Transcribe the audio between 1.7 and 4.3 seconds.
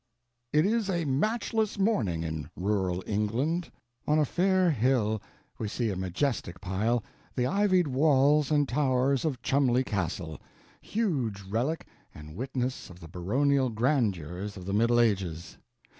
morning in rural England. On a